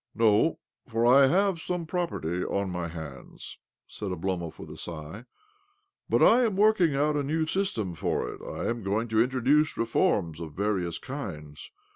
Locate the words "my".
2.71-2.87